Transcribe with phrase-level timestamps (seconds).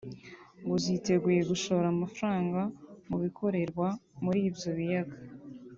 [0.63, 2.61] ngo ziteguye gushora amafaranga
[3.09, 3.87] mu bikorerwa
[4.23, 5.17] muri ibyo biyaga